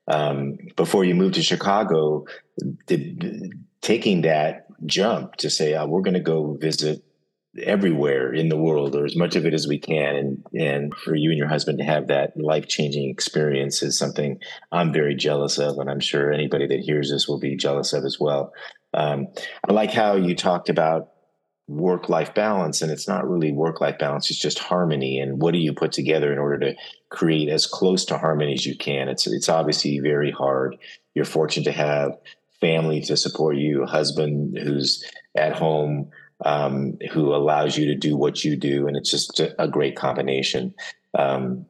[0.09, 2.25] Um, before you moved to Chicago,
[3.81, 7.05] taking that jump to say oh, we're going to go visit
[7.59, 10.17] everywhere in the world or as much of it as we can.
[10.17, 14.39] And and for you and your husband to have that life-changing experience is something
[14.71, 18.05] i'm very jealous of and i'm sure anybody that hears this will be jealous of
[18.05, 18.53] as well.
[18.95, 19.29] Um,
[19.69, 21.09] i like how you talked about
[21.69, 25.19] work-life balance and it's not really work-life balance it's just harmony.
[25.19, 26.75] And what do you put together in order to
[27.11, 29.09] create as close to harmony as you can?
[29.09, 30.77] It's it's obviously very hard.
[31.15, 32.17] You're fortunate to have
[32.63, 35.05] family to support you a husband who's
[35.37, 36.11] at home
[36.45, 40.75] um, who allows you to do what you do, and it's just a, great combination.
[41.19, 41.67] Um,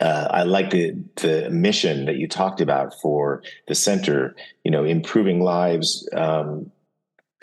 [0.00, 4.36] uh, I like the the mission that you talked about for the center.
[4.64, 6.70] You know, improving lives um,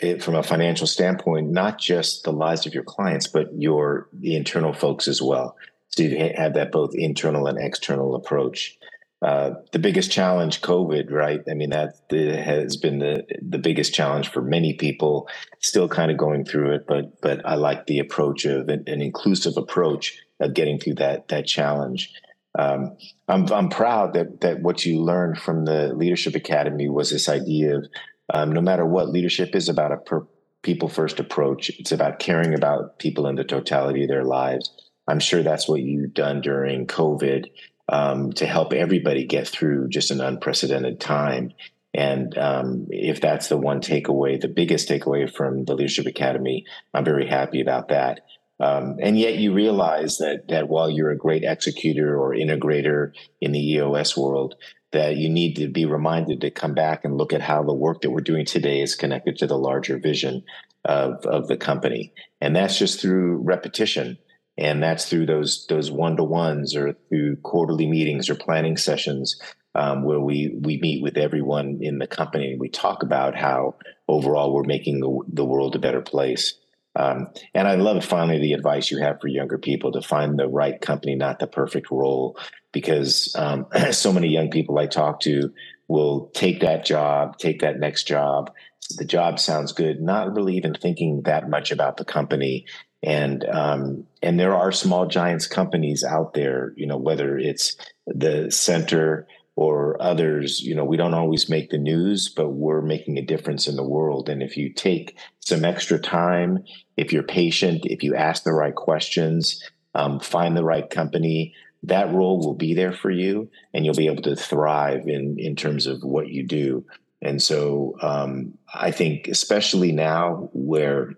[0.00, 4.36] it, from a financial standpoint, not just the lives of your clients, but your the
[4.36, 5.56] internal folks as well.
[5.88, 8.78] So you have that both internal and external approach.
[9.26, 11.40] Uh, the biggest challenge, COVID, right?
[11.50, 15.28] I mean, that has been the the biggest challenge for many people.
[15.58, 19.02] Still kind of going through it, but but I like the approach of an, an
[19.02, 22.12] inclusive approach of getting through that that challenge.
[22.56, 22.96] Um,
[23.26, 27.78] I'm I'm proud that that what you learned from the Leadership Academy was this idea
[27.78, 27.86] of
[28.32, 30.24] um, no matter what leadership is about a per,
[30.62, 31.68] people first approach.
[31.80, 34.70] It's about caring about people in the totality of their lives.
[35.08, 37.46] I'm sure that's what you've done during COVID
[37.88, 41.52] um, to help everybody get through just an unprecedented time.
[41.94, 47.04] And um, if that's the one takeaway, the biggest takeaway from the Leadership Academy, I'm
[47.04, 48.20] very happy about that.
[48.58, 53.52] Um, and yet you realize that that while you're a great executor or integrator in
[53.52, 54.56] the EOS world,
[54.92, 58.00] that you need to be reminded to come back and look at how the work
[58.00, 60.42] that we're doing today is connected to the larger vision
[60.84, 62.12] of, of the company.
[62.40, 64.16] And that's just through repetition
[64.58, 69.40] and that's through those those one to ones or through quarterly meetings or planning sessions
[69.74, 73.74] um, where we we meet with everyone in the company and we talk about how
[74.08, 76.54] overall we're making the, the world a better place.
[76.94, 80.48] Um, and I love finally the advice you have for younger people to find the
[80.48, 82.38] right company, not the perfect role,
[82.72, 85.52] because um, so many young people I talk to
[85.88, 88.50] will take that job, take that next job.
[88.96, 92.64] The job sounds good, not really even thinking that much about the company
[93.06, 97.76] and um, and there are small giants companies out there you know whether it's
[98.06, 103.16] the center or others you know we don't always make the news but we're making
[103.16, 104.28] a difference in the world.
[104.28, 106.64] And if you take some extra time
[106.96, 109.62] if you're patient if you ask the right questions
[109.94, 111.54] um, find the right company
[111.84, 115.54] that role will be there for you and you'll be able to thrive in in
[115.54, 116.84] terms of what you do.
[117.22, 121.14] And so um, i think especially now where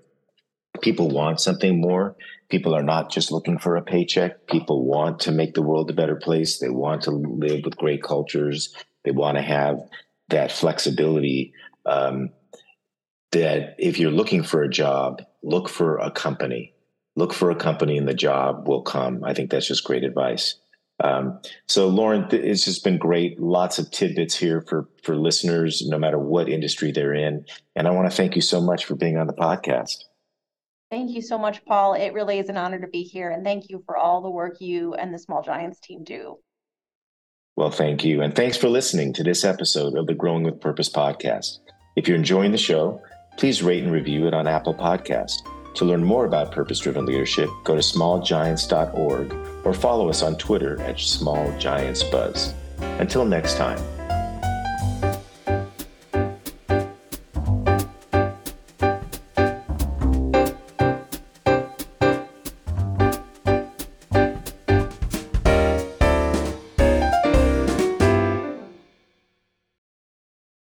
[0.80, 2.16] people want something more.
[2.48, 4.46] People are not just looking for a paycheck.
[4.46, 6.58] People want to make the world a better place.
[6.58, 8.74] They want to live with great cultures.
[9.04, 9.80] They want to have
[10.28, 11.52] that flexibility.
[11.84, 12.30] Um,
[13.32, 16.72] that if you're looking for a job, look for a company.
[17.16, 19.24] Look for a company, and the job will come.
[19.24, 20.54] I think that's just great advice.
[21.00, 23.40] Um, so, Lauren, it's just been great.
[23.40, 27.44] Lots of tidbits here for for listeners, no matter what industry they're in.
[27.76, 30.04] And I want to thank you so much for being on the podcast.
[30.90, 31.94] Thank you so much, Paul.
[31.94, 33.30] It really is an honor to be here.
[33.30, 36.38] And thank you for all the work you and the Small Giants team do.
[37.56, 38.22] Well, thank you.
[38.22, 41.58] And thanks for listening to this episode of the Growing with Purpose podcast.
[41.96, 43.02] If you're enjoying the show,
[43.36, 45.32] please rate and review it on Apple Podcast.
[45.74, 49.32] To learn more about purpose driven leadership, go to smallgiants.org
[49.64, 52.54] or follow us on Twitter at smallgiantsbuzz.
[53.00, 53.97] Until next time.